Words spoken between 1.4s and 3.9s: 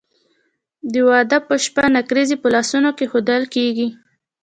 په شپه نکریزې په لاسونو کیښودل کیږي.